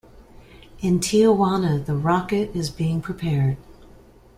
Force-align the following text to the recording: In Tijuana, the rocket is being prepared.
In 0.79 0.99
Tijuana, 0.99 1.85
the 1.85 1.93
rocket 1.95 2.55
is 2.55 2.71
being 2.71 3.01
prepared. 3.03 3.57